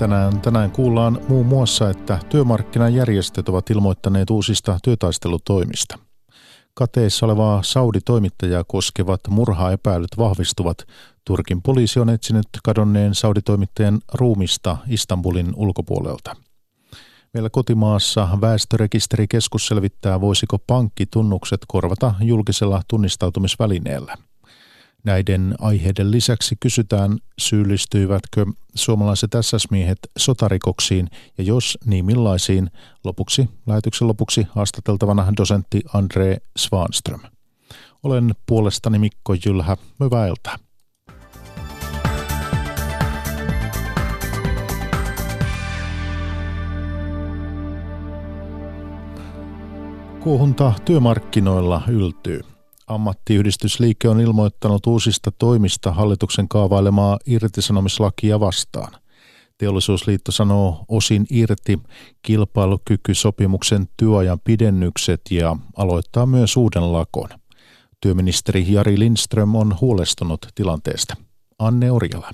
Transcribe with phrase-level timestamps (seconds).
[0.00, 5.98] Tänään, tänään kuullaan muun muassa, että työmarkkinajärjestöt ovat ilmoittaneet uusista työtaistelutoimista.
[6.74, 10.86] Kateissa olevaa Saudi-toimittajaa koskevat murhaepäilyt vahvistuvat.
[11.24, 16.36] Turkin poliisi on etsinyt kadonneen Saudi-toimittajan ruumista Istanbulin ulkopuolelta.
[17.34, 24.16] Meillä kotimaassa väestörekisterikeskus selvittää, voisiko pankkitunnukset korvata julkisella tunnistautumisvälineellä–
[25.04, 32.70] Näiden aiheiden lisäksi kysytään, syyllistyivätkö suomalaiset SS-miehet sotarikoksiin ja jos niin millaisiin.
[33.04, 37.20] Lopuksi, lähetyksen lopuksi haastateltavana dosentti Andre Svanström.
[38.02, 39.76] Olen puolestani Mikko Jylhä.
[40.00, 40.56] Hyvää iltaa.
[50.20, 52.40] Kuohunta työmarkkinoilla yltyy.
[52.90, 58.92] Ammattiyhdistysliike on ilmoittanut uusista toimista hallituksen kaavailemaa irtisanomislakia vastaan.
[59.58, 61.78] Teollisuusliitto sanoo osin irti
[62.22, 67.28] kilpailukykysopimuksen työajan pidennykset ja aloittaa myös uuden lakon.
[68.00, 71.16] Työministeri Jari Lindström on huolestunut tilanteesta.
[71.58, 72.30] Anne Orjala.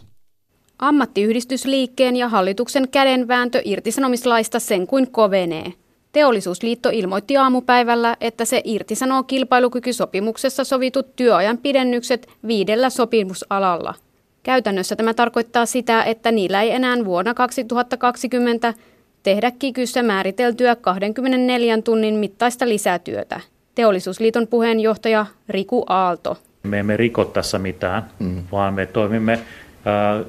[0.79, 5.73] Ammattiyhdistysliikkeen ja hallituksen kädenvääntö irtisanomislaista sen kuin kovenee–
[6.13, 13.95] Teollisuusliitto ilmoitti aamupäivällä, että se irtisanoo kilpailukykysopimuksessa sovitut työajan pidennykset viidellä sopimusalalla.
[14.43, 18.75] Käytännössä tämä tarkoittaa sitä, että niillä ei enää vuonna 2020
[19.23, 23.41] tehdä kikyssä määriteltyä 24 tunnin mittaista lisätyötä.
[23.75, 26.37] Teollisuusliiton puheenjohtaja Riku Aalto.
[26.63, 28.43] Me emme riko tässä mitään, mm.
[28.53, 29.39] vaan me toimimme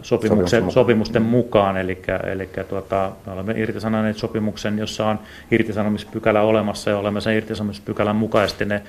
[0.02, 2.02] sopimuksen, sopimusten mukaan, eli,
[2.34, 5.20] eli tuota, me olemme irtisanoneet sopimuksen, jossa on
[5.52, 8.82] irtisanomispykälä olemassa ja olemme sen irtisanomispykälän mukaisesti ne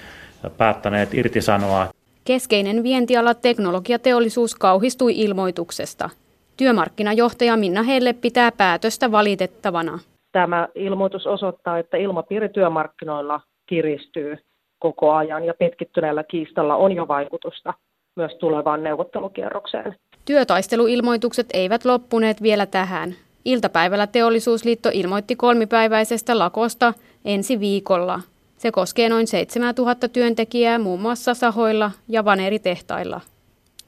[0.59, 1.87] päättäneet irtisanoa.
[2.25, 6.11] Keskeinen vientiala teknologiateollisuus kauhistui ilmoituksesta.
[6.57, 9.99] Työmarkkinajohtaja Minna Helle pitää päätöstä valitettavana.
[10.33, 14.37] Tämä ilmoitus osoittaa, että ilmapiiri työmarkkinoilla kiristyy
[14.79, 17.75] koko ajan ja pitkittyneellä kiistalla on jo vaikutusta
[18.17, 19.97] myös tulevaan neuvottelukierrokseen.
[20.29, 23.15] Työtaisteluilmoitukset eivät loppuneet vielä tähän.
[23.45, 26.95] Iltapäivällä teollisuusliitto ilmoitti kolmipäiväisestä lakosta
[27.25, 28.21] ensi viikolla.
[28.59, 33.21] Se koskee noin 7000 työntekijää muun muassa sahoilla ja vaneritehtailla.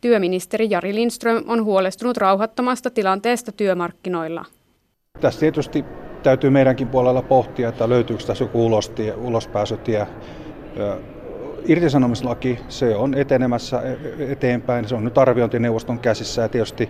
[0.00, 4.44] Työministeri Jari Lindström on huolestunut rauhattomasta tilanteesta työmarkkinoilla.
[5.20, 5.84] Tässä tietysti
[6.22, 8.82] täytyy meidänkin puolella pohtia, että löytyykö tässä joku
[9.16, 10.06] ulospääsytie
[11.66, 14.88] irtisanomislaki, se on etenemässä e- eteenpäin.
[14.88, 16.88] Se on nyt arviointineuvoston käsissä ja tietysti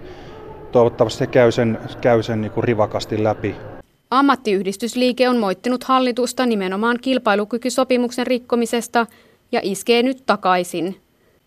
[0.73, 3.57] toivottavasti se käy sen, käy sen niin kuin rivakasti läpi.
[4.11, 9.07] Ammattiyhdistysliike on moittinut hallitusta nimenomaan kilpailukykysopimuksen rikkomisesta
[9.53, 10.97] ja iskee nyt takaisin.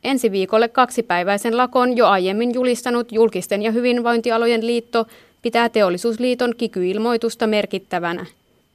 [0.03, 5.05] Ensi viikolle kaksipäiväisen lakon jo aiemmin julistanut julkisten ja hyvinvointialojen liitto
[5.41, 8.25] pitää teollisuusliiton kikyilmoitusta merkittävänä.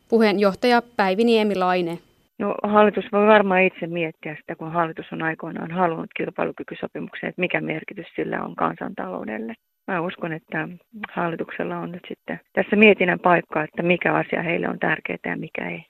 [0.09, 1.99] Puheenjohtaja Päivi Niemilaine.
[2.39, 7.61] No hallitus voi varmaan itse miettiä sitä, kun hallitus on aikoinaan halunnut kilpailukykysopimuksen, että mikä
[7.61, 9.55] merkitys sillä on kansantaloudelle.
[9.87, 10.69] Mä uskon, että
[11.13, 15.69] hallituksella on nyt sitten tässä mietinnän paikka, että mikä asia heille on tärkeää ja mikä
[15.71, 15.85] ei.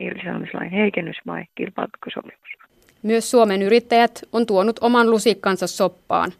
[0.00, 2.48] Irtisanomislain heikennys vai kilpailukykysopimus.
[3.02, 6.32] Myös Suomen yrittäjät on tuonut oman lusikkansa soppaan.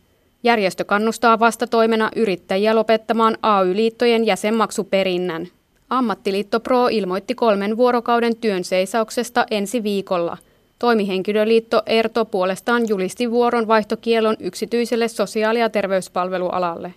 [0.42, 5.46] Järjestö kannustaa vastatoimena yrittäjiä lopettamaan AY-liittojen jäsenmaksuperinnän.
[5.91, 10.36] Ammattiliitto Pro ilmoitti kolmen vuorokauden työn seisauksesta ensi viikolla.
[10.78, 16.94] Toimihenkilöliitto ERTO puolestaan julisti vuoron vaihtokielon yksityiselle sosiaali- ja terveyspalvelualalle.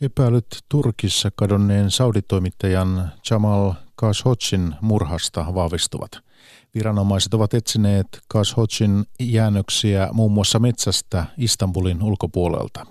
[0.00, 6.10] Epäilyt Turkissa kadonneen sauditoimittajan Jamal Khashoggin murhasta vahvistuvat.
[6.74, 12.86] Viranomaiset ovat etsineet Khashoggin jäännöksiä muun muassa metsästä Istanbulin ulkopuolelta.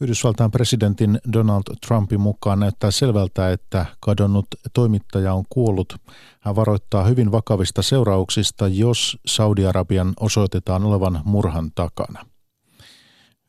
[0.00, 5.96] Yhdysvaltain presidentin Donald Trumpin mukaan näyttää selvältä, että kadonnut toimittaja on kuollut.
[6.40, 12.26] Hän varoittaa hyvin vakavista seurauksista, jos Saudi-Arabian osoitetaan olevan murhan takana.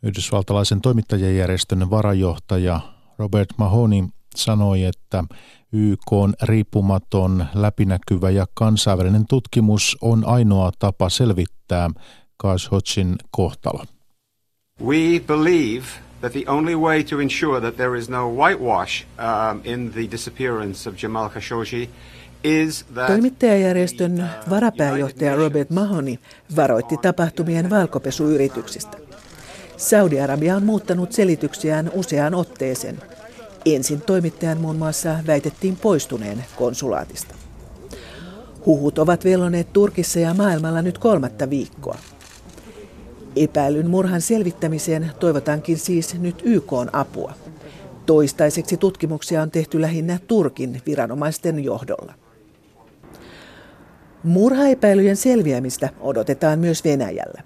[0.04, 2.80] Yhdysvaltalaisen toimittajajärjestön varajohtaja
[3.18, 5.24] Robert Mahoney sanoi, että
[5.74, 11.90] YK on riippumaton, läpinäkyvä ja kansainvälinen tutkimus on ainoa tapa selvittää
[12.42, 13.86] Khashoggin kohtalo.
[14.82, 15.86] We believe
[16.24, 20.90] that the only way to ensure that there is no whitewash um, in the disappearance
[20.90, 21.90] of Jamal Khashoggi
[23.08, 26.18] Toimittajajärjestön varapääjohtaja Robert Mahoney
[26.56, 28.98] varoitti tapahtumien valkopesuyrityksistä.
[29.78, 33.02] Saudi-Arabia on muuttanut selityksiään useaan otteeseen.
[33.66, 37.36] Ensin toimittajan muun muassa väitettiin poistuneen konsulaatista.
[38.66, 41.98] Huhut ovat velloneet Turkissa ja maailmalla nyt kolmatta viikkoa.
[43.37, 47.33] Epäilyn murhan selvittämiseen toivotankin siis nyt YK apua.
[48.07, 52.15] Toistaiseksi tutkimuksia on tehty lähinnä Turkin viranomaisten johdolla.
[54.23, 57.43] Murhaepäilyjen selviämistä odotetaan myös Venäjällä.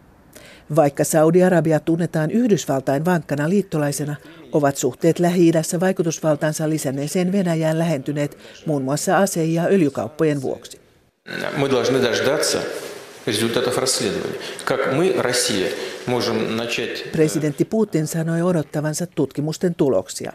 [0.76, 4.14] Vaikka Saudi-Arabia tunnetaan Yhdysvaltain vankkana liittolaisena,
[4.52, 10.82] ovat suhteet Lähi-idässä vaikutusvaltaansa lisänneeseen Venäjään lähentyneet muun muassa ase- ja öljykauppojen vuoksi.
[11.56, 12.58] Мы должны дождаться
[13.26, 14.38] результатов расследования.
[14.64, 15.70] Как мы, Россия,
[16.06, 17.12] можем начать...
[17.12, 20.32] Presidentti Putin sanoi odottavansa tutkimusten tuloksia.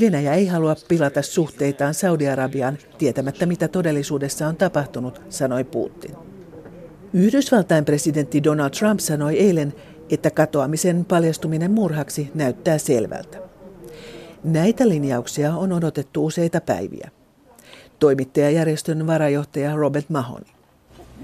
[0.00, 6.14] Venäjä ei halua pilata suhteitaan Saudi-Arabiaan tietämättä, mitä todellisuudessa on tapahtunut, sanoi Putin.
[7.12, 9.74] Yhdysvaltain presidentti Donald Trump sanoi eilen,
[10.10, 13.38] että katoamisen paljastuminen murhaksi näyttää selvältä.
[14.44, 17.10] Näitä linjauksia on odotettu useita päiviä.
[17.98, 20.50] Toimittajajärjestön varajohtaja Robert Mahoney.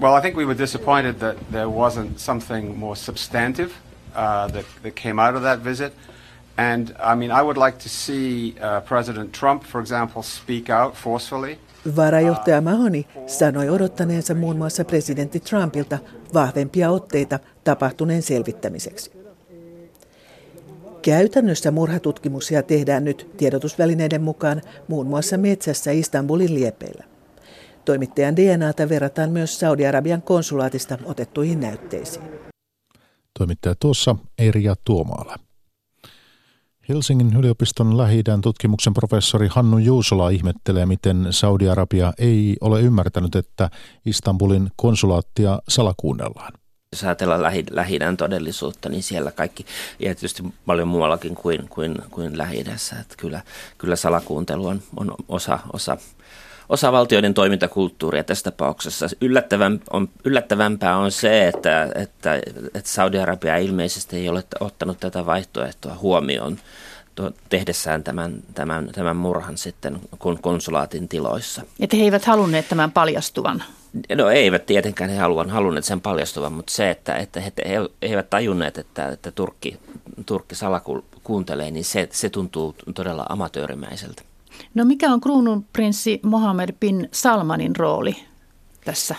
[0.00, 3.70] Well, I think we were disappointed that there wasn't something more substantive
[4.14, 5.92] uh, that, that came out of that visit.
[6.56, 10.94] And I mean, I would like to see uh, President Trump, for example, speak out
[10.94, 11.58] forcefully.
[11.96, 15.98] Varajohtaja Mahoni sanoi odottaneensa muun muassa presidentti Trumpilta
[16.34, 19.12] vahvempia otteita tapahtuneen selvittämiseksi.
[21.02, 27.09] Käytännössä murhatutkimuksia tehdään nyt tiedotusvälineiden mukaan muun muassa metsässä Istanbulin liepeillä.
[27.84, 32.24] Toimittajan DNAta verrataan myös Saudi-Arabian konsulaatista otettuihin näytteisiin.
[33.38, 35.36] Toimittaja tuossa Erja Tuomaala.
[36.88, 43.70] Helsingin yliopiston lähi tutkimuksen professori Hannu Juusola ihmettelee, miten Saudi-Arabia ei ole ymmärtänyt, että
[44.06, 46.52] Istanbulin konsulaattia salakuunnellaan.
[46.92, 49.66] Jos ajatellaan lähi, lähi todellisuutta, niin siellä kaikki,
[49.98, 52.60] ja tietysti paljon muuallakin kuin, kuin, kuin lähi
[53.00, 53.42] että kyllä,
[53.78, 55.96] kyllä salakuuntelu on, on osa, osa
[56.70, 59.06] osa valtioiden toimintakulttuuria tässä tapauksessa.
[59.20, 62.34] Yllättävän, on, yllättävämpää on se, että, että,
[62.74, 66.58] että Saudi-Arabia ilmeisesti ei ole ottanut tätä vaihtoehtoa huomioon
[67.48, 70.00] tehdessään tämän, tämän, tämän murhan sitten
[70.40, 71.62] konsulaatin tiloissa.
[71.80, 73.62] Että he eivät halunneet tämän paljastuvan?
[74.14, 78.30] No eivät tietenkään he haluan, halunneet sen paljastuvan, mutta se, että, että he, he eivät
[78.30, 79.78] tajunneet, että, että Turkki,
[80.26, 84.22] Turkki salakuuntelee, niin se, se tuntuu todella amatöörimäiseltä.
[84.74, 88.16] No mikä on kruununprinssi Mohammed bin Salmanin rooli
[88.84, 89.14] tässä?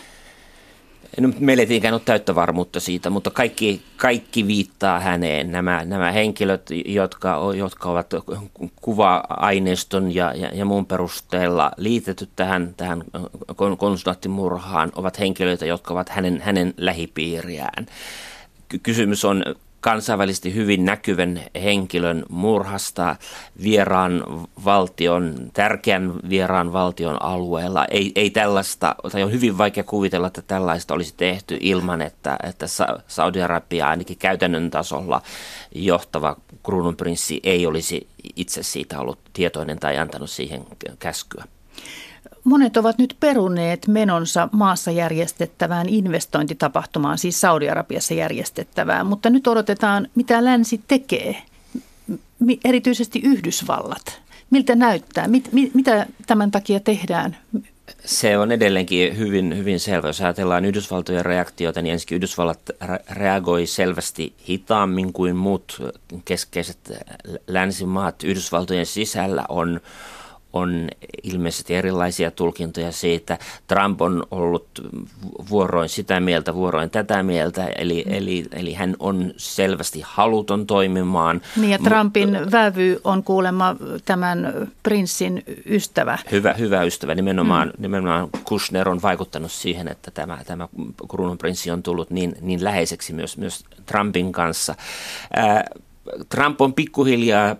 [1.19, 5.51] No, meillä ei tietenkään ole täyttä varmuutta siitä, mutta kaikki, kaikki viittaa häneen.
[5.51, 8.13] Nämä, nämä henkilöt, jotka, jotka ovat
[8.81, 13.03] kuva-aineiston ja, ja, ja muun perusteella liitetty tähän, tähän
[13.77, 17.85] konsulaattimurhaan, ovat henkilöitä, jotka ovat hänen, hänen lähipiiriään.
[18.83, 19.43] Kysymys on
[19.81, 23.15] kansainvälisesti hyvin näkyvän henkilön murhasta
[23.63, 24.23] vieraan
[24.65, 27.85] valtion, tärkeän vieraan valtion alueella.
[27.85, 32.65] Ei, ei tällaista, tai on hyvin vaikea kuvitella, että tällaista olisi tehty ilman, että, että
[33.07, 35.21] Saudi-Arabia ainakin käytännön tasolla
[35.75, 40.65] johtava kruununprinssi ei olisi itse siitä ollut tietoinen tai antanut siihen
[40.99, 41.43] käskyä.
[42.43, 50.45] Monet ovat nyt peruneet menonsa maassa järjestettävään investointitapahtumaan, siis Saudi-Arabiassa järjestettävään, mutta nyt odotetaan, mitä
[50.45, 51.37] länsi tekee,
[52.65, 54.21] erityisesti Yhdysvallat.
[54.49, 55.27] Miltä näyttää?
[55.27, 57.37] Mit, mit, mitä tämän takia tehdään?
[58.05, 60.07] Se on edelleenkin hyvin, hyvin selvä.
[60.07, 62.59] Jos ajatellaan Yhdysvaltojen reaktiota, niin ensinnäkin Yhdysvallat
[63.09, 65.81] reagoi selvästi hitaammin kuin muut
[66.25, 66.77] keskeiset
[67.47, 68.23] länsimaat.
[68.23, 69.81] Yhdysvaltojen sisällä on
[70.53, 70.87] on
[71.23, 73.37] ilmeisesti erilaisia tulkintoja siitä.
[73.67, 74.67] Trump on ollut
[75.49, 78.13] vuoroin sitä mieltä, vuoroin tätä mieltä, eli, mm.
[78.13, 81.41] eli, eli hän on selvästi haluton toimimaan.
[81.55, 86.17] Niin ja Trumpin M- vävy on kuulemma tämän prinssin ystävä.
[86.31, 87.15] Hyvä, hyvä ystävä.
[87.15, 87.81] Nimenomaan, mm.
[87.81, 90.67] nimenomaan Kushner on vaikuttanut siihen, että tämä, tämä
[91.09, 94.75] kruununprinssi on tullut niin, niin läheiseksi myös, myös Trumpin kanssa.
[95.33, 95.63] Ää,
[96.29, 97.55] Trump on pikkuhiljaa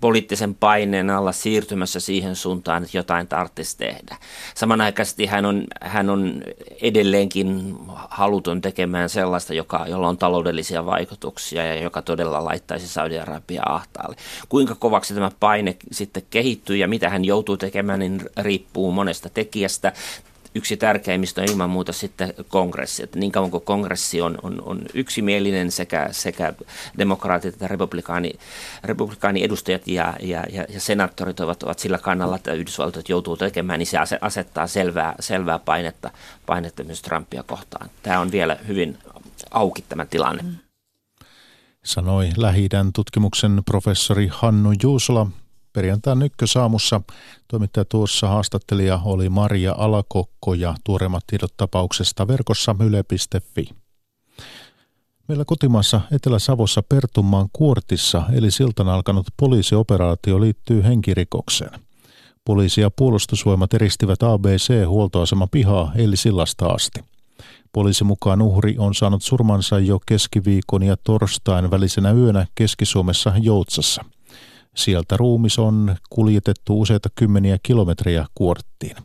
[0.00, 4.16] poliittisen paineen alla siirtymässä siihen suuntaan, että jotain tarvitsisi tehdä.
[4.54, 6.42] Samanaikaisesti hän on, hän on
[6.82, 7.76] edelleenkin
[8.10, 14.16] haluton tekemään sellaista, joka, jolla on taloudellisia vaikutuksia ja joka todella laittaisi Saudi-Arabia ahtaalle.
[14.48, 19.92] Kuinka kovaksi tämä paine sitten kehittyy ja mitä hän joutuu tekemään, niin riippuu monesta tekijästä
[20.54, 23.02] yksi tärkeimmistä on ilman muuta sitten kongressi.
[23.02, 26.52] Että niin kauan kuin kongressi on, on, on yksimielinen sekä, sekä
[26.98, 28.32] demokraatit että republikaani,
[28.84, 33.78] republikaani edustajat ja, ja, ja, ja senaattorit ovat, ovat sillä kannalla, että Yhdysvaltoit joutuu tekemään,
[33.78, 36.10] niin se asettaa selvää, selvää painetta,
[36.46, 37.90] painetta myös Trumpia kohtaan.
[38.02, 38.98] Tämä on vielä hyvin
[39.50, 40.44] auki tämä tilanne.
[41.84, 45.26] Sanoi lähi tutkimuksen professori Hannu Juusola
[45.72, 47.00] perjantain ykkösaamussa
[47.48, 53.68] toimittaja tuossa haastattelija oli Maria Alakokko ja tuoreimmat tiedot tapauksesta verkossa yle.fi.
[55.28, 61.80] Meillä kotimaassa Etelä-Savossa Pertunmaan Kuortissa eli siltan alkanut poliisioperaatio liittyy henkirikokseen.
[62.44, 67.00] Poliisi ja puolustusvoimat eristivät ABC-huoltoasema pihaa eli sillasta asti.
[67.72, 74.04] Poliisi mukaan uhri on saanut surmansa jo keskiviikon ja torstain välisenä yönä Keski-Suomessa Joutsassa.
[74.76, 78.96] Sieltä ruumis on kuljetettu useita kymmeniä kilometriä kuorttiin.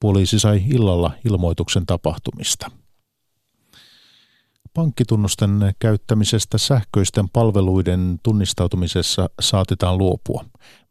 [0.00, 2.70] Poliisi sai illalla ilmoituksen tapahtumista.
[4.74, 10.44] Pankkitunnusten käyttämisestä sähköisten palveluiden tunnistautumisessa saatetaan luopua.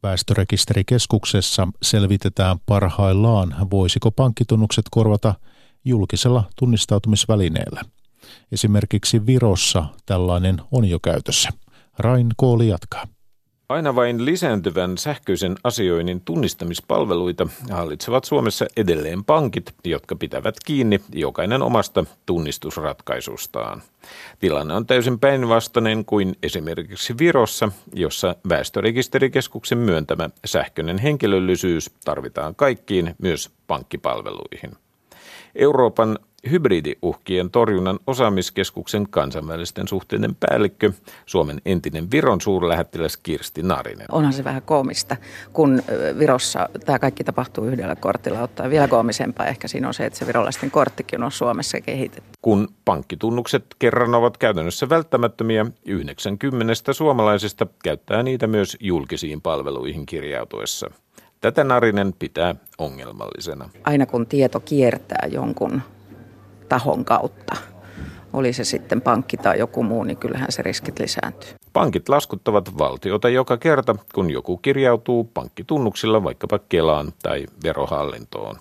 [0.03, 5.36] Väestörekisterikeskuksessa selvitetään parhaillaan, voisiko pankkitunnukset korvata
[5.86, 7.82] julkisella tunnistautumisvälineellä.
[8.51, 11.50] Esimerkiksi Virossa tällainen on jo käytössä.
[12.00, 13.08] Rain Kooli jatkaa.
[13.70, 22.05] Aina vain lisääntyvän sähköisen asioinnin tunnistamispalveluita hallitsevat Suomessa edelleen pankit, jotka pitävät kiinni jokainen omasta
[22.25, 23.82] tunnistusratkaisustaan.
[24.39, 33.51] Tilanne on täysin päinvastainen kuin esimerkiksi Virossa, jossa väestörekisterikeskuksen myöntämä sähköinen henkilöllisyys tarvitaan kaikkiin, myös
[33.67, 34.72] pankkipalveluihin.
[35.55, 36.20] Euroopan
[36.52, 40.92] hybridiuhkien torjunnan osaamiskeskuksen kansainvälisten suhteiden päällikkö,
[41.26, 44.08] Suomen entinen Viron suurlähettiläs Kirsti Narinen.
[44.12, 45.18] Onhan se vähän koomista,
[45.54, 45.84] kun
[46.20, 48.42] Virossa tämä kaikki tapahtuu yhdellä kortilla.
[48.42, 52.30] Ottaa vielä koomisempaa ehkä siinä on se, että se virolaisten korttikin on Suomessa kehitetty.
[52.42, 60.90] Kun pankkitunnukset kerran ovat käytännössä välttämättömiä, 90 suomalaisista käyttää niitä myös julkisiin palveluihin kirjautuessa.
[61.42, 63.70] Tätä Narinen pitää ongelmallisena.
[63.84, 65.82] Aina kun tieto kiertää jonkun
[66.74, 67.56] tahon kautta,
[68.34, 71.50] oli se sitten pankki tai joku muu, niin kyllähän se riskit lisääntyy.
[71.74, 78.56] Pankit laskuttavat valtiota joka kerta, kun joku kirjautuu pankkitunnuksilla vaikkapa Kelaan tai verohallintoon.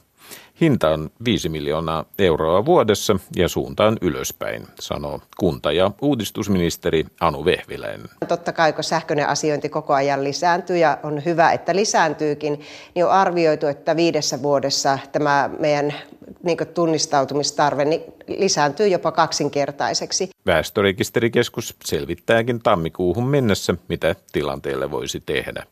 [0.61, 8.09] Hinta on 5 miljoonaa euroa vuodessa ja suuntaan ylöspäin, sanoo kunta- ja uudistusministeri Anu Vehviläinen.
[8.28, 12.61] Totta kai, kun sähköinen asiointi koko ajan lisääntyy ja on hyvä, että lisääntyykin,
[12.95, 15.95] niin on arvioitu, että viidessä vuodessa tämä meidän
[16.43, 20.31] niin tunnistautumistarve niin lisääntyy jopa kaksinkertaiseksi.
[20.47, 25.67] Väestörekisterikeskus selvittääkin tammikuuhun mennessä, mitä tilanteelle voisi tehdä.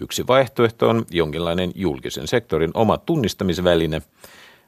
[0.00, 4.02] Yksi vaihtoehto on jonkinlainen julkisen sektorin oma tunnistamisväline,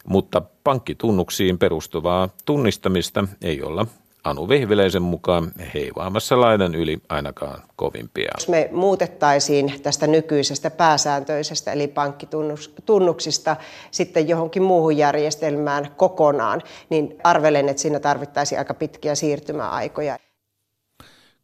[0.06, 3.86] mutta pankkitunnuksiin perustuvaa tunnistamista ei olla
[4.24, 8.30] Anu Vehviläisen mukaan heivaamassa laidan yli ainakaan kovimpia.
[8.38, 13.56] Jos me muutettaisiin tästä nykyisestä pääsääntöisestä eli pankkitunnuksista
[13.90, 20.18] sitten johonkin muuhun järjestelmään kokonaan, niin arvelen, että siinä tarvittaisiin aika pitkiä siirtymäaikoja.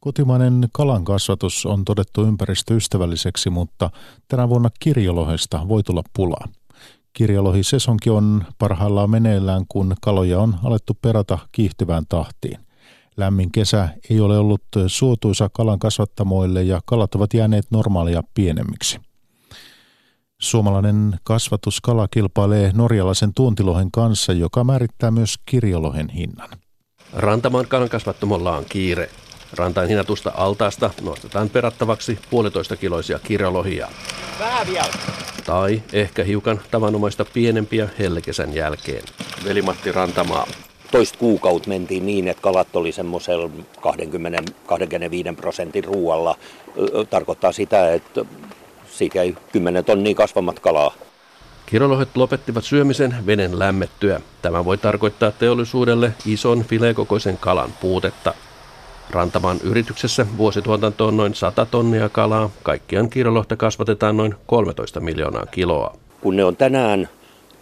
[0.00, 3.90] Kotimainen kalan kasvatus on todettu ympäristöystävälliseksi, mutta
[4.28, 6.48] tänä vuonna kirjolohesta voi tulla pulaa.
[7.12, 12.58] Kirjolohi-sesonki on parhaillaan meneillään, kun kaloja on alettu perata kiihtyvään tahtiin.
[13.16, 19.00] Lämmin kesä ei ole ollut suotuisa kalan kasvattamoille ja kalat ovat jääneet normaalia pienemmiksi.
[20.40, 26.48] Suomalainen kasvatuskala kilpailee norjalaisen tuontilohen kanssa, joka määrittää myös kirjolohen hinnan.
[27.12, 29.10] Rantamaan kalan kasvattamolla on kiire.
[29.56, 33.88] Rantain hinatusta altaasta nostetaan perattavaksi puolitoista kiloisia kirjolohia.
[34.38, 34.92] Vähän vielä.
[35.46, 39.04] Tai ehkä hiukan tavanomaista pienempiä hellekesän jälkeen.
[39.44, 40.46] Veli-Matti Rantamaa,
[40.90, 46.36] toista kuukautta mentiin niin, että kalat oli semmoisella 20-25 prosentin ruualla.
[47.10, 48.24] Tarkoittaa sitä, että
[48.90, 50.94] siitä jäi 10 tonnia kasvamat kalaa.
[51.66, 54.20] Kirolohet lopettivat syömisen veden lämmettyä.
[54.42, 58.34] Tämä voi tarkoittaa teollisuudelle ison filekokoisen kalan puutetta.
[59.10, 62.50] Rantamaan yrityksessä vuosituotanto on noin 100 tonnia kalaa.
[62.62, 65.96] Kaikkiaan kirolohta kasvatetaan noin 13 miljoonaa kiloa.
[66.20, 67.08] Kun ne on tänään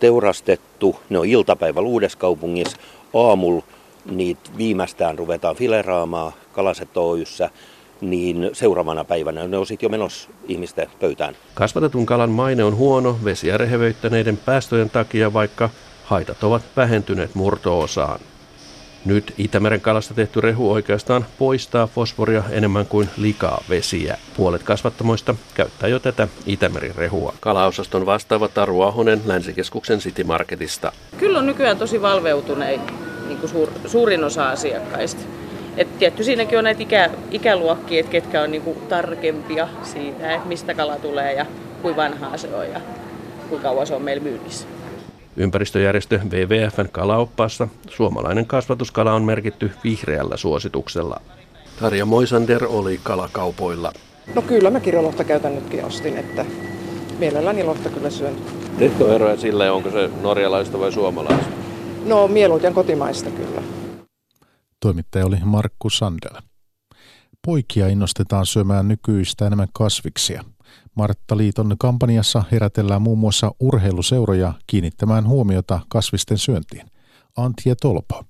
[0.01, 2.77] teurastettu, ne on iltapäivä Uudessaupungissa,
[3.15, 3.65] aamulla
[4.11, 7.51] niitä viimeistään ruvetaan fileraamaan Kalaset Oyssä,
[8.01, 11.37] niin seuraavana päivänä ne on sitten jo menossa ihmisten pöytään.
[11.55, 15.71] Kasvatetun kalan maine on huono vesiä rehevöittäneiden päästöjen takia, vaikka
[16.05, 18.21] haitat ovat vähentyneet murtoosaan.
[19.05, 24.19] Nyt Itämeren kalasta tehty rehu oikeastaan poistaa fosforia enemmän kuin likaa vesiä.
[24.37, 27.35] Puolet kasvattamoista käyttää jo tätä Itämerin rehua.
[27.41, 30.93] Kalaosaston vastaava Taru Ahonen Länsikeskuksen City Marketista.
[31.19, 32.81] Kyllä on nykyään tosi valveutuneet
[33.29, 35.21] niin suur, suurin osa asiakkaista.
[35.77, 40.49] Et tietty siinäkin on näitä ikä, ikäluokkia, että ketkä on niin kuin tarkempia siitä, että
[40.49, 41.47] mistä kala tulee ja
[41.83, 42.81] kuinka vanhaa se on ja
[43.49, 44.78] kuinka kauan se on meillä myynnissä.
[45.39, 51.21] Ympäristöjärjestö WWFn kalaoppaassa suomalainen kasvatuskala on merkitty vihreällä suosituksella.
[51.81, 53.93] Tarja Moisander oli kalakaupoilla.
[54.35, 56.47] No kyllä mä kirjolohta käytän nytkin ostin, että
[57.19, 58.37] mielelläni lohta kyllä syön.
[58.79, 61.51] Teetkö eroja sille, onko se norjalaista vai suomalaista?
[62.05, 63.63] No mieluiten kotimaista kyllä.
[64.81, 66.43] Toimittaja oli Markku Sandel.
[67.47, 70.45] Poikia innostetaan syömään nykyistä enemmän kasviksia.
[70.95, 76.87] Martta Liiton kampanjassa herätellään muun muassa urheiluseuroja kiinnittämään huomiota kasvisten syöntiin.
[77.37, 78.25] Antje Tolpo.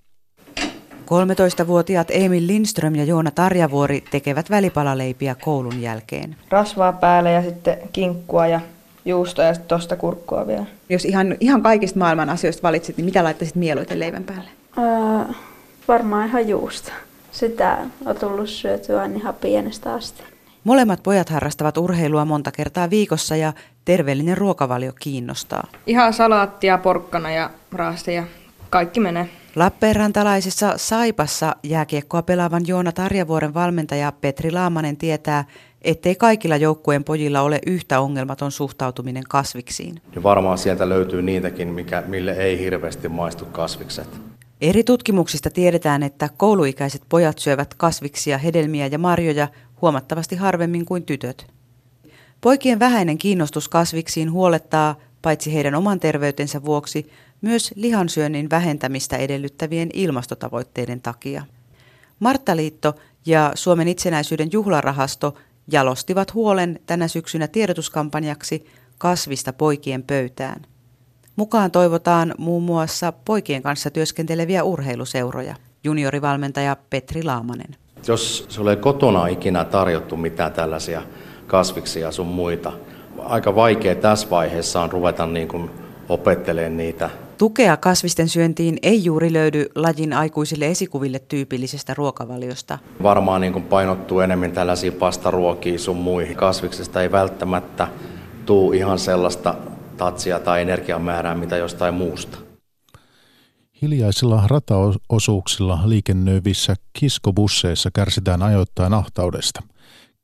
[1.08, 6.36] 13-vuotiaat Emil Lindström ja Joona Tarjavuori tekevät välipalaleipiä koulun jälkeen.
[6.48, 8.60] Rasvaa päälle ja sitten kinkkua ja
[9.04, 10.66] juustoa ja sitten tosta kurkkua vielä.
[10.88, 14.50] Jos ihan, ihan kaikista maailman asioista valitsit, niin mitä laittaisit mieluiten leivän päälle?
[14.78, 15.34] Öö,
[15.88, 16.92] varmaan ihan juusta.
[17.32, 20.22] Sitä on tullut syötyä ihan pienestä asti.
[20.64, 23.52] Molemmat pojat harrastavat urheilua monta kertaa viikossa ja
[23.84, 25.66] terveellinen ruokavalio kiinnostaa.
[25.86, 28.24] Ihan salaattia, porkkana ja raasti ja
[28.70, 29.28] kaikki menee.
[29.56, 35.44] Lappeenrantalaisessa Saipassa jääkiekkoa pelaavan Joona Tarjavuoren valmentaja Petri Laamanen tietää,
[35.82, 40.02] ettei kaikilla joukkueen pojilla ole yhtä ongelmaton suhtautuminen kasviksiin.
[40.14, 44.08] Ja varmaan sieltä löytyy niitäkin, mikä, mille ei hirveästi maistu kasvikset.
[44.60, 49.48] Eri tutkimuksista tiedetään, että kouluikäiset pojat syövät kasviksia, hedelmiä ja marjoja
[49.82, 51.46] huomattavasti harvemmin kuin tytöt.
[52.40, 61.00] Poikien vähäinen kiinnostus kasviksiin huolettaa, paitsi heidän oman terveytensä vuoksi, myös lihansyönnin vähentämistä edellyttävien ilmastotavoitteiden
[61.00, 61.42] takia.
[62.20, 62.94] Marttaliitto
[63.26, 65.34] ja Suomen itsenäisyyden juhlarahasto
[65.72, 68.66] jalostivat huolen tänä syksynä tiedotuskampanjaksi
[68.98, 70.62] kasvista poikien pöytään.
[71.36, 75.54] Mukaan toivotaan muun muassa poikien kanssa työskenteleviä urheiluseuroja.
[75.84, 77.76] Juniorivalmentaja Petri Laamanen.
[78.06, 81.02] Jos sulle ei kotona ikinä tarjottu mitään tällaisia
[81.46, 82.72] kasviksia sun muita,
[83.18, 85.70] aika vaikea tässä vaiheessa on ruveta niin kuin
[86.08, 87.10] opettelemaan niitä.
[87.38, 92.78] Tukea kasvisten syöntiin ei juuri löydy lajin aikuisille esikuville tyypillisestä ruokavaliosta.
[93.02, 96.36] Varmaan niin kuin painottuu enemmän tällaisia pastaruokia sun muihin.
[96.36, 97.88] Kasviksesta ei välttämättä
[98.46, 99.54] tuu ihan sellaista
[99.96, 102.47] tatsia tai energiamäärää, mitä jostain muusta.
[103.82, 109.62] Hiljaisilla rataosuuksilla liikennöivissä kiskobusseissa kärsitään ajoittain ahtaudesta.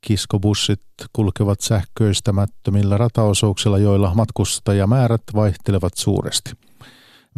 [0.01, 6.53] Kiskobussit kulkevat sähköistämättömillä rataosuuksilla, joilla matkustajamäärät vaihtelevat suuresti.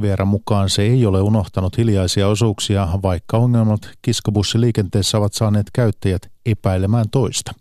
[0.01, 7.07] Veera mukaan se ei ole unohtanut hiljaisia osuuksia, vaikka ongelmat kiskobussiliikenteessä ovat saaneet käyttäjät epäilemään
[7.11, 7.53] toista.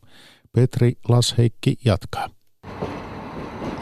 [0.54, 2.30] Petri Lasheikki jatkaa.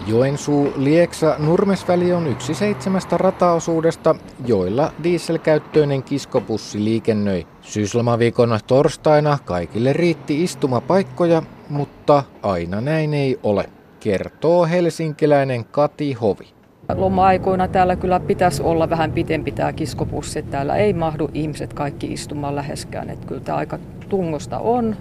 [0.07, 7.47] Joensuu, Lieksa, Nurmesväli on yksi seitsemästä rataosuudesta, joilla dieselkäyttöinen kiskobussi liikennöi.
[7.61, 16.47] Syyslomaviikon torstaina kaikille riitti istumapaikkoja, mutta aina näin ei ole, kertoo helsinkiläinen Kati Hovi.
[16.95, 20.41] Loma-aikoina täällä kyllä pitäisi olla vähän pitempi tämä kiskopussi.
[20.41, 23.09] Täällä ei mahdu ihmiset kaikki istumaan läheskään.
[23.09, 24.95] Että kyllä tämä aika tungosta on.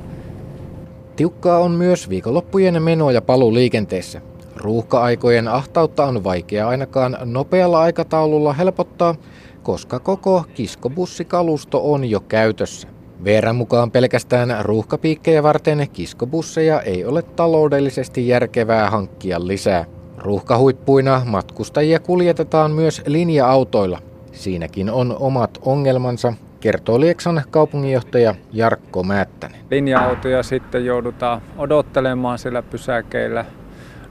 [1.17, 4.32] Tiukkaa on myös viikonloppujen meno- ja paluliikenteessä.
[4.63, 9.15] Ruuhka-aikojen ahtautta on vaikea ainakaan nopealla aikataululla helpottaa,
[9.63, 12.89] koska koko kiskobussikalusto on jo käytössä.
[13.25, 19.85] Verran mukaan pelkästään ruuhkapiikkejä varten kiskobusseja ei ole taloudellisesti järkevää hankkia lisää.
[20.19, 23.99] Ruuhkahuippuina matkustajia kuljetetaan myös linja-autoilla.
[24.33, 29.61] Siinäkin on omat ongelmansa, kertoo Lieksan kaupunginjohtaja Jarkko Määttänen.
[29.71, 33.45] Linja-autoja sitten joudutaan odottelemaan sillä pysäkeillä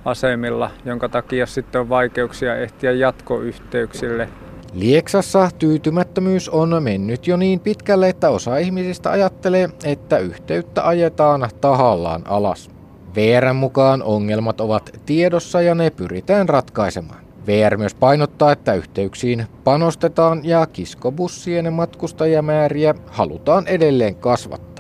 [0.06, 4.30] asemilla, jonka takia sitten on vaikeuksia ehtiä jatkoyhteyksille.
[4.74, 12.22] Lieksassa tyytymättömyys on mennyt jo niin pitkälle, että osa ihmisistä ajattelee, että yhteyttä ajetaan tahallaan
[12.26, 12.70] alas.
[13.16, 17.22] VR mukaan ongelmat ovat tiedossa ja ne pyritään ratkaisemaan.
[17.48, 24.71] VR myös painottaa, että yhteyksiin panostetaan ja kiskobussien matkustajamääriä halutaan edelleen kasvattaa.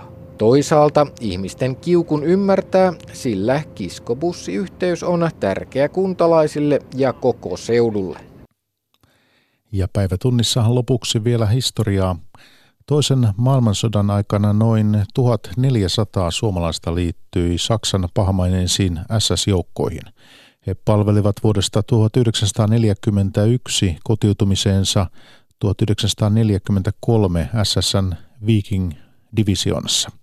[0.41, 8.19] Toisaalta ihmisten kiukun ymmärtää, sillä kiskobussiyhteys on tärkeä kuntalaisille ja koko seudulle.
[9.71, 12.15] Ja päivätunnissa lopuksi vielä historiaa.
[12.85, 20.03] Toisen maailmansodan aikana noin 1400 suomalaista liittyi Saksan pahamaineisiin SS-joukkoihin.
[20.67, 25.07] He palvelivat vuodesta 1941 kotiutumiseensa
[25.59, 28.13] 1943 SSN
[28.45, 30.20] Viking-divisioonassa.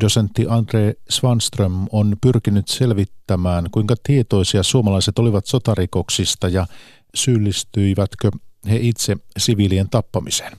[0.00, 6.66] Dosentti Andre Svanström on pyrkinyt selvittämään, kuinka tietoisia suomalaiset olivat sotarikoksista ja
[7.14, 8.30] syyllistyivätkö
[8.70, 10.52] he itse siviilien tappamiseen.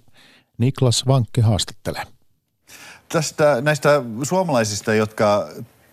[0.58, 2.04] Niklas Vankke haastattelee.
[3.10, 5.50] Tästä, näistä suomalaisista, jotka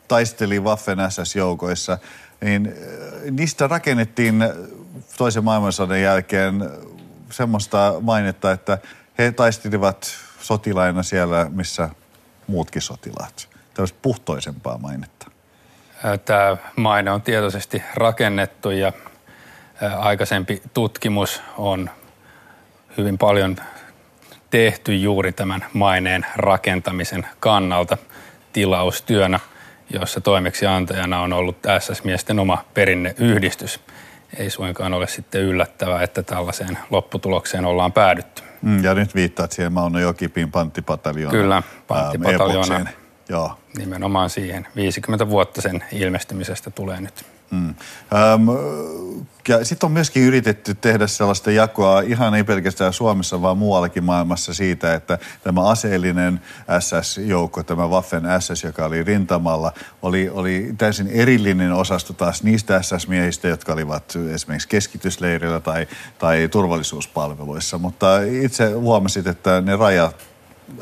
[0.09, 1.99] taisteli Waffen SS-joukoissa,
[2.41, 4.45] niin äh, niistä rakennettiin
[5.19, 6.71] toisen maailmansodan jälkeen
[7.31, 8.79] semmoista mainetta, että
[9.19, 11.91] he taistelivat sotilaina siellä, missä
[12.49, 13.49] muutkin sotilaat.
[13.75, 15.31] Tällaista puhtoisempaa mainetta.
[16.25, 18.93] Tämä maine on tietoisesti rakennettu ja
[19.99, 21.91] aikaisempi tutkimus on
[22.99, 23.57] hyvin paljon
[24.51, 27.97] tehty juuri tämän maineen rakentamisen kannalta
[28.53, 29.41] tilaustyönä,
[29.91, 33.81] jossa toimeksiantajana on ollut SS-miesten oma perinneyhdistys.
[34.37, 38.48] Ei suinkaan ole sitten yllättävää, että tällaiseen lopputulokseen ollaan päädytty.
[38.63, 41.39] Mm, ja nyt viittaat siihen Mauno Jokipin panttipataljoona.
[41.39, 42.87] Kyllä, panttipataljoona.
[43.29, 43.59] Joo.
[43.79, 44.67] Nimenomaan siihen.
[44.77, 47.25] 50 vuotta sen ilmestymisestä tulee nyt.
[47.51, 47.69] Mm.
[47.69, 48.49] Ähm,
[49.63, 54.95] sitten on myöskin yritetty tehdä sellaista jakoa ihan ei pelkästään Suomessa, vaan muuallakin maailmassa siitä,
[54.95, 56.41] että tämä aseellinen
[56.79, 63.49] SS-joukko, tämä Waffen SS, joka oli rintamalla, oli, oli täysin erillinen osasto taas niistä SS-miehistä,
[63.49, 65.87] jotka olivat esimerkiksi keskitysleirillä tai,
[66.19, 67.79] tai turvallisuuspalveluissa.
[67.79, 70.17] Mutta itse huomasit, että ne rajat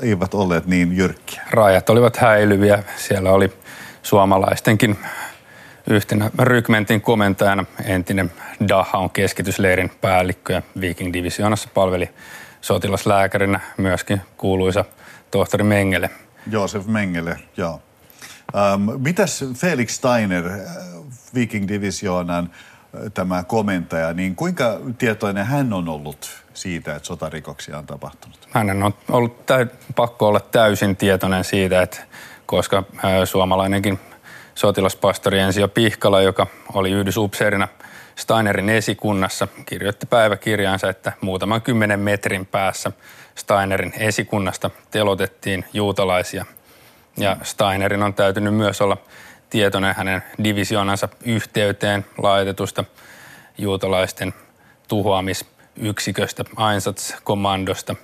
[0.02, 1.42] eivät olleet niin jyrkkiä.
[1.50, 2.82] Rajat olivat häilyviä.
[2.96, 3.52] Siellä oli
[4.02, 4.98] suomalaistenkin
[5.90, 8.32] yhtenä rykmentin komentajana entinen
[8.68, 12.10] Dachau keskitysleirin päällikkö ja Viking Divisionassa palveli
[12.60, 14.84] sotilaslääkärinä myöskin kuuluisa
[15.30, 16.10] tohtori Mengele.
[16.50, 17.80] Joosef Mengele, joo.
[18.56, 20.60] Ähm, mitäs Felix Steiner, äh,
[21.34, 27.86] Viking Divisionan äh, tämä komentaja, niin kuinka tietoinen hän on ollut siitä, että sotarikoksia on
[27.86, 28.48] tapahtunut?
[28.50, 32.00] Hänen on ollut täy- pakko olla täysin tietoinen siitä, että
[32.46, 33.98] koska äh, suomalainenkin
[34.56, 37.68] sotilaspastori Ensio Pihkala, joka oli yhdysupseerina
[38.16, 42.92] Steinerin esikunnassa, kirjoitti päiväkirjaansa, että muutaman kymmenen metrin päässä
[43.34, 46.44] Steinerin esikunnasta telotettiin juutalaisia.
[47.16, 48.96] Ja Steinerin on täytynyt myös olla
[49.50, 52.84] tietoinen hänen divisionansa yhteyteen laitetusta
[53.58, 54.34] juutalaisten
[54.88, 57.94] tuhoamisyksiköstä, Einsatzkommandosta,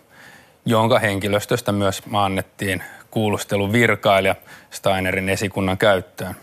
[0.64, 4.34] jonka henkilöstöstä myös annettiin kuulusteluvirkailja
[4.70, 6.34] Steinerin esikunnan käyttöön.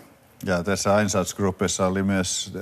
[0.45, 2.62] Ja tässä Einsatzgruppissa oli myös äh,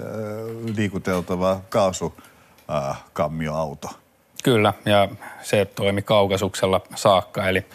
[0.76, 3.88] liikuteltava kaasukammioauto.
[3.88, 3.96] Äh,
[4.44, 5.10] Kyllä, ja
[5.42, 7.66] se toimi kaukasuksella saakka, eli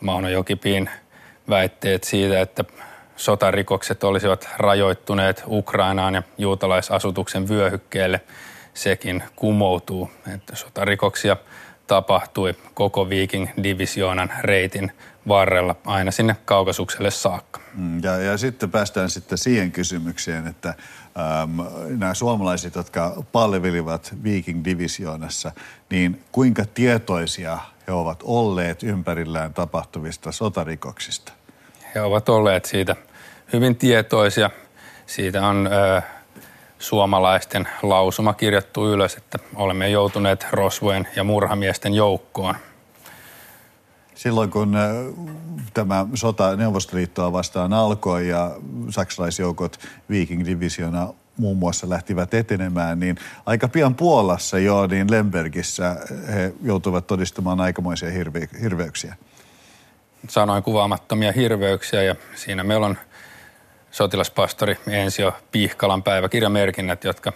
[0.00, 0.90] Mauno Jokipiin
[1.48, 2.64] väitteet siitä, että
[3.16, 8.20] sotarikokset olisivat rajoittuneet Ukrainaan ja juutalaisasutuksen vyöhykkeelle,
[8.74, 10.10] sekin kumoutuu.
[10.34, 11.36] Että sotarikoksia
[11.86, 14.92] tapahtui koko Viking-divisioonan reitin
[15.28, 17.60] varrella aina sinne kaukasukselle saakka.
[17.74, 21.50] Mm, ja, ja sitten päästään sitten siihen kysymykseen, että äm,
[21.98, 25.52] nämä suomalaiset, jotka palvelivat Viking-divisioonassa,
[25.90, 31.32] niin kuinka tietoisia he ovat olleet ympärillään tapahtuvista sotarikoksista?
[31.94, 32.96] He ovat olleet siitä
[33.52, 34.50] hyvin tietoisia.
[35.06, 36.02] Siitä on ö,
[36.78, 42.54] suomalaisten lausuma kirjattu ylös, että olemme joutuneet rosvojen ja murhamiesten joukkoon–
[44.20, 44.90] Silloin kun äh,
[45.74, 48.50] tämä sota Neuvostoliittoa vastaan alkoi ja
[48.90, 49.80] saksalaisjoukot
[50.10, 55.96] Viking Divisiona muun muassa lähtivät etenemään, niin aika pian Puolassa jo, niin Lembergissä
[56.28, 59.16] he joutuivat todistamaan aikamoisia hirve- hirveyksiä.
[60.28, 62.98] Sanoin kuvaamattomia hirveyksiä ja siinä meillä on
[63.90, 67.32] sotilaspastori Ensio Pihkalan päiväkirjamerkinnät, jotka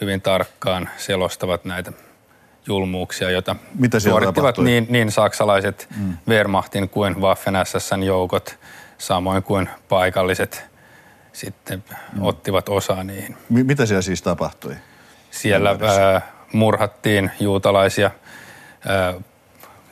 [0.00, 1.92] hyvin tarkkaan selostavat näitä
[2.68, 6.16] julmuuksia, joita Mitä suorittivat niin, niin saksalaiset mm.
[6.28, 8.58] Wehrmachtin kuin Waffen-SSn joukot,
[8.98, 10.64] samoin kuin paikalliset
[11.32, 12.22] sitten mm.
[12.22, 13.36] ottivat osaa niihin.
[13.48, 14.74] M- mitä siellä siis tapahtui?
[15.30, 18.10] Siellä äh, murhattiin juutalaisia
[18.90, 19.22] äh,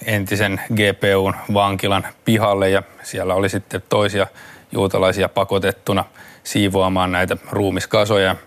[0.07, 4.27] entisen GPUn vankilan pihalle ja siellä oli sitten toisia
[4.73, 6.05] juutalaisia pakotettuna
[6.45, 8.37] siivoamaan näitä ruumiskasoja–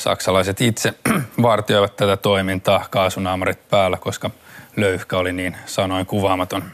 [0.00, 0.94] saksalaiset itse
[1.42, 4.30] vartioivat tätä toimintaa kaasunaamarit päällä, koska
[4.76, 6.64] löyhkä oli niin sanoin kuvaamaton.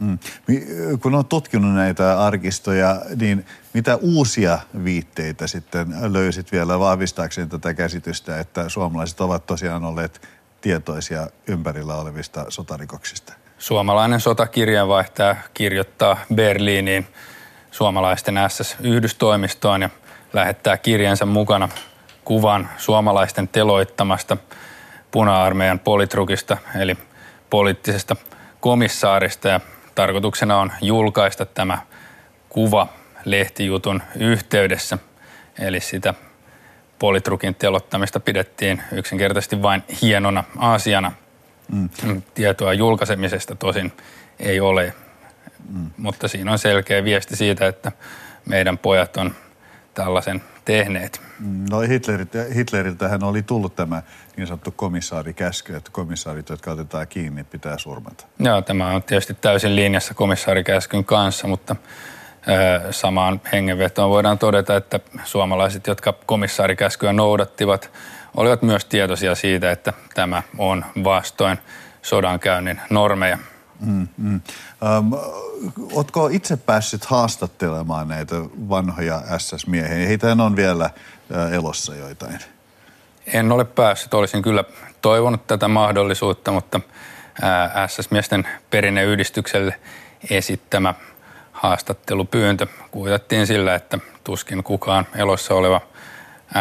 [0.00, 0.18] Mm.
[1.00, 8.40] Kun olet tutkinut näitä arkistoja, niin mitä uusia viitteitä sitten löysit vielä vahvistaakseen tätä käsitystä,
[8.40, 10.28] että suomalaiset ovat tosiaan olleet
[10.60, 13.32] tietoisia ympärillä olevista sotarikoksista?
[13.58, 17.06] Suomalainen sotakirjeenvaihtaja kirjoittaa Berliiniin
[17.70, 19.90] suomalaisten SS-yhdystoimistoon ja
[20.32, 21.68] lähettää kirjansa mukana
[22.26, 24.36] kuvan suomalaisten teloittamasta
[25.10, 26.96] puna-armeijan politrukista, eli
[27.50, 28.16] poliittisesta
[28.60, 29.48] komissaarista.
[29.48, 29.60] Ja
[29.94, 31.78] tarkoituksena on julkaista tämä
[32.48, 32.88] kuva
[33.24, 34.98] lehtijutun yhteydessä.
[35.58, 36.14] Eli sitä
[36.98, 41.12] politrukin telottamista pidettiin yksinkertaisesti vain hienona asiana.
[41.72, 42.22] Mm.
[42.34, 43.92] Tietoa julkaisemisesta tosin
[44.38, 44.94] ei ole,
[45.68, 45.90] mm.
[45.96, 47.92] mutta siinä on selkeä viesti siitä, että
[48.44, 49.34] meidän pojat on
[49.96, 51.20] tällaisen tehneet.
[51.70, 54.02] No Hitleriltä, Hitleriltähän oli tullut tämä
[54.36, 58.26] niin sanottu komissaarikäsky, että komissaarit, jotka otetaan kiinni, pitää surmata.
[58.38, 61.76] Joo, tämä on tietysti täysin linjassa komissaarikäskyn kanssa, mutta
[62.90, 67.90] samaan hengenvetoon voidaan todeta, että suomalaiset, jotka komissaarikäskyä noudattivat,
[68.36, 71.58] olivat myös tietoisia siitä, että tämä on vastoin
[72.02, 73.38] sodankäynnin normeja.
[73.80, 74.40] Mm, mm.
[74.98, 75.12] Um,
[75.92, 78.36] ootko itse päässyt haastattelemaan näitä
[78.68, 80.06] vanhoja SS-miehiä?
[80.06, 80.90] Heitä on vielä
[81.30, 82.38] uh, elossa joitain.
[83.26, 84.14] En ole päässyt.
[84.14, 84.64] Olisin kyllä
[85.02, 86.80] toivonut tätä mahdollisuutta, mutta
[87.86, 89.80] SS-miesten perinneyhdistykselle
[90.30, 90.94] esittämä
[91.52, 95.80] haastattelupyyntö kuitattiin sillä, että tuskin kukaan elossa oleva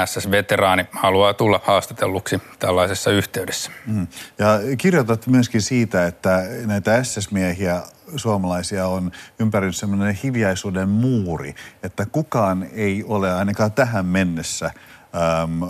[0.05, 3.71] SS-veteraani haluaa tulla haastatelluksi tällaisessa yhteydessä.
[3.85, 4.07] Mm.
[4.39, 7.81] Ja kirjoitat myöskin siitä, että näitä SS-miehiä
[8.15, 15.61] suomalaisia on ympärinyt sellainen hiljaisuuden muuri, että kukaan ei ole ainakaan tähän mennessä äm,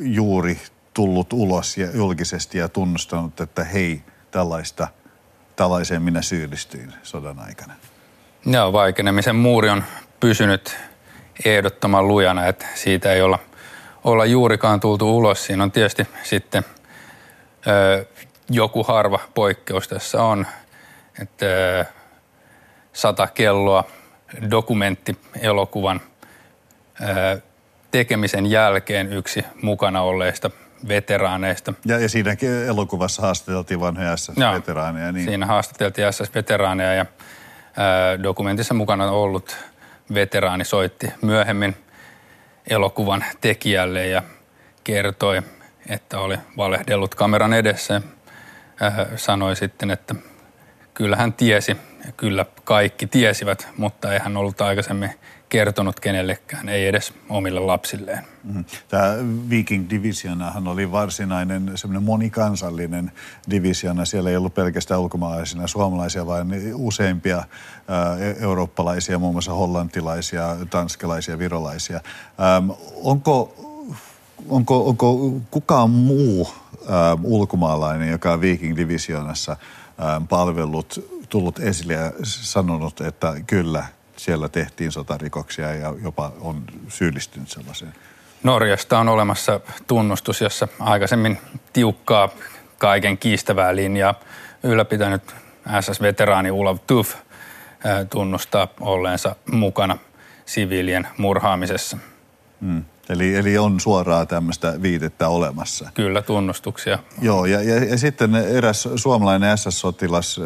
[0.00, 0.60] juuri
[0.94, 4.88] tullut ulos ja julkisesti ja tunnustanut, että hei, tällaista,
[5.56, 7.74] tällaiseen minä syyllistyin sodan aikana.
[8.46, 9.84] Joo, vaikenemisen muuri on
[10.20, 10.76] pysynyt
[11.44, 13.38] ehdottoman lujana, että siitä ei olla,
[14.04, 15.44] olla juurikaan tultu ulos.
[15.44, 16.64] Siinä on tietysti sitten
[17.66, 18.06] ö,
[18.50, 20.46] joku harva poikkeus tässä on,
[21.22, 21.84] että ö,
[22.92, 23.84] sata kelloa
[24.50, 26.00] dokumenttielokuvan
[27.00, 27.40] ö,
[27.90, 30.50] tekemisen jälkeen yksi mukana olleista
[30.88, 31.74] veteraaneista.
[31.84, 32.36] Ja, ja siinä
[32.66, 35.12] elokuvassa haastateltiin vanhoja SS-veteraaneja.
[35.12, 35.24] Niin.
[35.24, 37.06] Siinä haastateltiin SS-veteraaneja ja
[37.76, 39.56] ää, dokumentissa mukana ollut
[40.14, 41.76] veteraani soitti myöhemmin
[42.70, 44.22] elokuvan tekijälle ja
[44.84, 45.42] kertoi,
[45.88, 48.02] että oli valehdellut kameran edessä.
[48.80, 50.14] Ää, sanoi sitten, että
[50.94, 51.76] kyllä hän tiesi
[52.16, 55.10] kyllä kaikki tiesivät, mutta ei hän ollut aikaisemmin
[55.52, 58.24] kertonut kenellekään, ei edes omille lapsilleen.
[58.44, 58.64] Mm-hmm.
[58.88, 59.14] Tämä
[59.50, 63.12] Viking Divisionahan oli varsinainen semmoinen monikansallinen
[63.50, 64.04] divisiona.
[64.04, 67.44] Siellä ei ollut pelkästään ulkomaalaisina suomalaisia, vaan useimpia
[68.20, 72.00] e-, eurooppalaisia, muun muassa hollantilaisia, tanskalaisia, virolaisia.
[73.02, 73.54] Onko,
[74.48, 76.48] onko, onko kukaan muu
[77.22, 79.56] ulkomaalainen, joka on Viking Divisionassa
[80.28, 83.84] palvellut, tullut esille ja sanonut, että kyllä–
[84.24, 87.94] siellä tehtiin sotarikoksia ja jopa on syyllistynyt sellaiseen.
[88.42, 91.38] Norjasta on olemassa tunnustus, jossa aikaisemmin
[91.72, 92.28] tiukkaa
[92.78, 94.14] kaiken kiistävää linjaa
[94.62, 95.22] ylläpitänyt
[95.80, 97.14] SS-veteraani Olav Tuff
[98.10, 99.98] tunnustaa olleensa mukana
[100.46, 101.96] siviilien murhaamisessa.
[102.60, 102.84] Hmm.
[103.08, 105.90] Eli, eli on suoraa tämmöistä viitettä olemassa.
[105.94, 106.98] Kyllä, tunnustuksia.
[107.22, 110.40] Joo, ja, ja, ja sitten eräs suomalainen SS-sotilas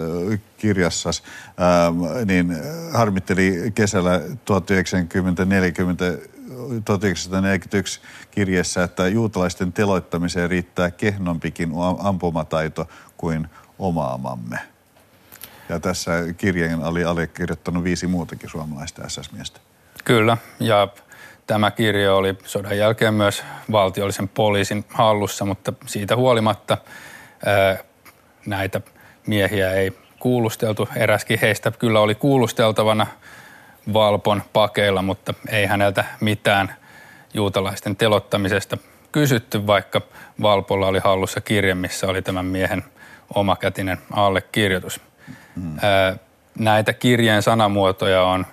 [0.59, 2.57] kirjassa ähm, niin
[2.93, 6.05] harmitteli kesällä 1940
[6.85, 14.59] 1941 kirjassa, että juutalaisten teloittamiseen riittää kehnompikin ampumataito kuin omaamamme.
[15.69, 19.61] Ja tässä kirjeen oli allekirjoittanut viisi muutakin suomalaista SS-miestä.
[20.05, 20.89] Kyllä, ja
[21.47, 26.79] Tämä kirjo oli sodan jälkeen myös valtiollisen poliisin hallussa, mutta siitä huolimatta
[27.47, 27.79] ää,
[28.47, 28.81] näitä
[29.27, 30.89] miehiä ei kuulusteltu.
[30.97, 33.07] Eräskin heistä kyllä oli kuulusteltavana
[33.93, 36.75] Valpon pakeilla, mutta ei häneltä mitään
[37.35, 38.79] juutalaisten telottamisesta
[39.13, 40.01] kysytty, vaikka
[40.43, 42.85] Valpolla oli hallussa kirje, missä oli tämän miehen
[43.35, 45.01] omakätinen allekirjoitus.
[45.57, 45.77] Mm.
[46.59, 48.47] näitä kirjeen sanamuotoja on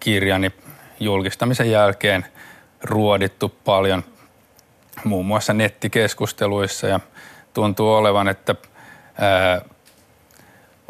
[0.00, 0.52] kirjani
[1.00, 2.26] julkistamisen jälkeen
[2.82, 4.04] ruodittu paljon
[5.04, 7.00] muun muassa nettikeskusteluissa ja
[7.54, 8.54] tuntuu olevan, että
[9.18, 9.60] ää,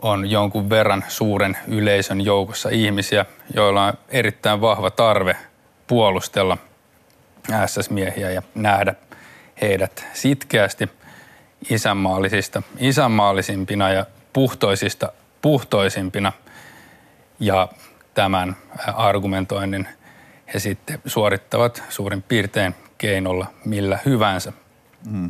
[0.02, 5.36] on jonkun verran suuren yleisön joukossa ihmisiä, joilla on erittäin vahva tarve
[5.86, 6.58] puolustella
[7.66, 8.94] SS-miehiä ja nähdä
[9.60, 10.88] heidät sitkeästi
[11.70, 16.32] isänmaallisista, isänmaallisimpina ja puhtoisista puhtoisimpina.
[17.40, 17.68] Ja
[18.14, 18.56] tämän
[18.94, 19.88] argumentoinnin
[20.54, 24.52] he sitten suorittavat suurin piirtein keinolla millä hyvänsä.
[25.10, 25.28] Mm.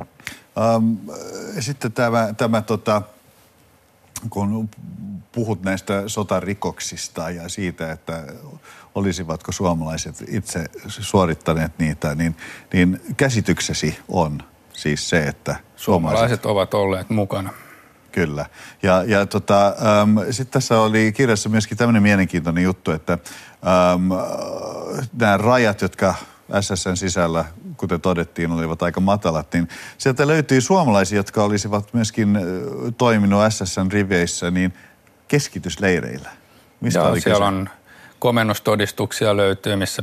[0.76, 0.98] Um,
[1.60, 3.02] sitten tämä, tämä tota,
[4.30, 4.68] kun
[5.32, 8.24] puhut näistä sotarikoksista ja siitä, että
[8.94, 12.36] olisivatko suomalaiset itse suorittaneet niitä, niin,
[12.72, 17.52] niin käsityksesi on siis se, että suomalaiset, suomalaiset ovat olleet mukana.
[18.26, 18.46] Kyllä.
[18.82, 24.12] Ja, ja tota, ähm, sitten tässä oli kirjassa myöskin tämmöinen mielenkiintoinen juttu, että ähm,
[25.18, 26.14] nämä rajat, jotka
[26.60, 27.44] SSN sisällä,
[27.76, 32.42] kuten todettiin, olivat aika matalat, niin sieltä löytyy suomalaisia, jotka olisivat myöskin äh,
[32.98, 34.74] toiminut SSN riveissä niin
[35.28, 36.30] keskitysleireillä.
[36.80, 37.46] Mistä Joo, oli siellä kyse?
[37.46, 37.68] on
[38.18, 40.02] komennustodistuksia löytyy, missä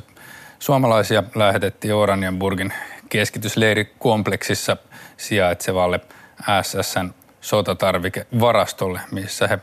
[0.60, 2.74] suomalaisia lähetettiin Oranienburgin
[3.10, 4.78] keskitysleirikompleksissa
[5.18, 6.00] sijaitsevalle
[6.62, 9.60] SSN sotatarvikevarastolle, missä he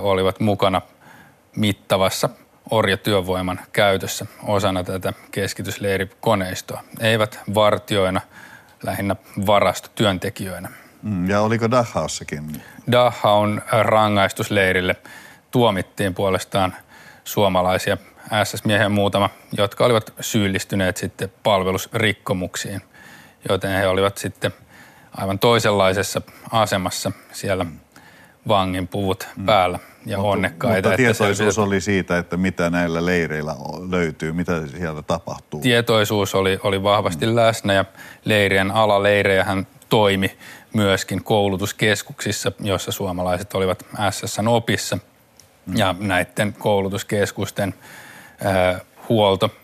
[0.00, 0.82] olivat mukana
[1.56, 2.28] mittavassa
[2.70, 6.84] orjatyövoiman käytössä osana tätä keskitysleirikoneistoa.
[7.00, 8.20] Eivät vartioina,
[8.82, 10.68] lähinnä varastotyöntekijöinä.
[11.02, 12.62] Mm, ja oliko Dachaussakin?
[12.92, 14.96] Dachaun rangaistusleirille
[15.50, 16.74] tuomittiin puolestaan
[17.24, 17.96] suomalaisia
[18.44, 22.82] SS-miehen muutama, jotka olivat syyllistyneet sitten palvelusrikkomuksiin,
[23.48, 24.52] joten he olivat sitten
[25.16, 27.66] aivan toisenlaisessa asemassa siellä
[28.48, 29.46] vanginpuvut mm.
[29.46, 30.88] päällä ja mutta, onnekkaita.
[30.88, 33.54] Mutta tietoisuus oli siitä, että mitä näillä leireillä
[33.90, 35.60] löytyy, mitä sieltä tapahtuu.
[35.60, 37.36] Tietoisuus oli, oli vahvasti mm.
[37.36, 37.84] läsnä ja
[38.24, 40.38] leirien alaleirejähän toimi
[40.72, 44.98] myöskin koulutuskeskuksissa, joissa suomalaiset olivat SSN opissa.
[45.66, 45.76] Mm.
[45.76, 47.74] Ja näiden koulutuskeskusten
[48.46, 49.50] äh, huolto–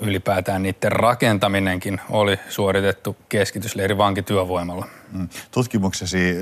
[0.00, 4.86] ylipäätään niiden rakentaminenkin oli suoritettu keskitysleirin vankityövoimalla.
[5.12, 5.28] Mm.
[5.50, 6.34] Tutkimuksesi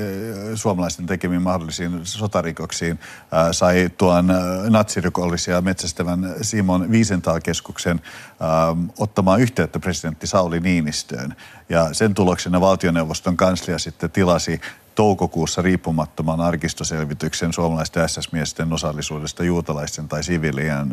[0.55, 2.99] suomalaisten tekemiin mahdollisiin sotarikoksiin
[3.53, 4.29] sai tuon
[4.71, 8.01] natsirikollisia metsästävän Simon Wiesenthal-keskuksen
[8.99, 11.37] ottamaan yhteyttä presidentti Sauli Niinistöön.
[11.69, 14.61] Ja sen tuloksena valtioneuvoston kanslia sitten tilasi
[14.95, 20.89] toukokuussa riippumattoman arkistoselvityksen suomalaisten SS-miesten osallisuudesta juutalaisten tai siviilien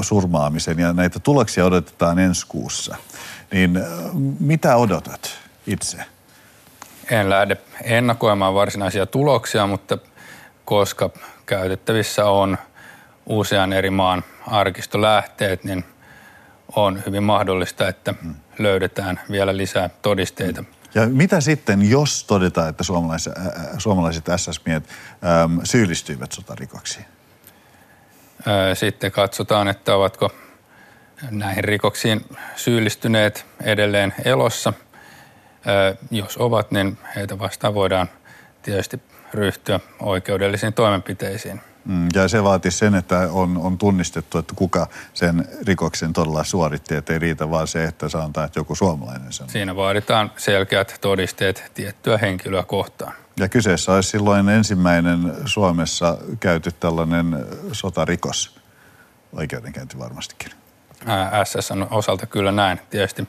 [0.00, 0.78] surmaamisen.
[0.78, 2.96] Ja näitä tuloksia odotetaan ensi kuussa.
[3.52, 3.80] Niin
[4.40, 5.98] mitä odotat itse?
[7.10, 9.98] En lähde ennakoimaan varsinaisia tuloksia, mutta
[10.64, 11.10] koska
[11.46, 12.58] käytettävissä on
[13.26, 15.84] usean eri maan arkistolähteet, niin
[16.76, 18.34] on hyvin mahdollista, että mm.
[18.58, 20.64] löydetään vielä lisää todisteita.
[20.94, 23.32] Ja mitä sitten, jos todetaan, että suomalaiset,
[23.78, 24.88] suomalaiset SS-miehet
[25.64, 27.04] syyllistyivät sotarikoksiin?
[28.74, 30.30] Sitten katsotaan, että ovatko
[31.30, 34.72] näihin rikoksiin syyllistyneet edelleen elossa.
[36.10, 38.08] Jos ovat, niin heitä vastaan voidaan
[38.62, 39.02] tietysti
[39.34, 41.60] ryhtyä oikeudellisiin toimenpiteisiin.
[41.84, 46.94] Mm, ja se vaatii sen, että on, on tunnistettu, että kuka sen rikoksen todella suoritti,
[46.94, 49.48] että ei riitä vaan se, että sanotaan, että joku suomalainen sen.
[49.48, 53.12] Siinä vaaditaan selkeät todisteet tiettyä henkilöä kohtaan.
[53.36, 58.60] Ja kyseessä olisi silloin ensimmäinen Suomessa käyty tällainen sotarikos,
[59.32, 60.52] oikeudenkäynti varmastikin.
[61.44, 62.80] SSN osalta kyllä näin.
[62.90, 63.28] Tietysti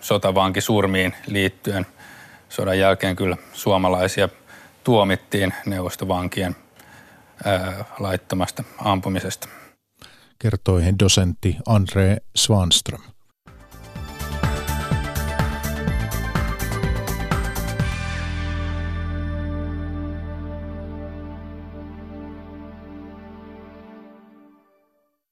[0.00, 1.86] sotavankisurmiin liittyen
[2.48, 4.28] sodan jälkeen kyllä suomalaisia
[4.84, 6.56] tuomittiin neuvostovankien
[7.98, 9.48] laittomasta ampumisesta.
[10.38, 13.02] Kertoi dosentti Andre Svanström.